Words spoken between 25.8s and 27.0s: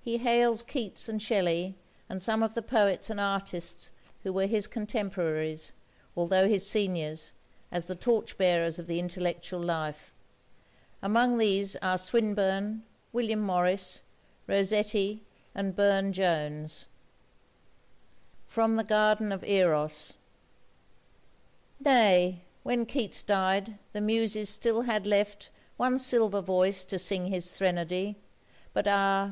silver voice to